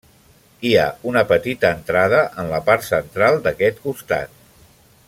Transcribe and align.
Hi 0.69 0.71
ha 0.77 0.85
una 1.11 1.23
petita 1.33 1.71
entrada 1.79 2.23
en 2.45 2.51
la 2.55 2.63
part 2.71 2.89
central 2.89 3.39
d'aquest 3.45 3.87
costat. 3.87 4.39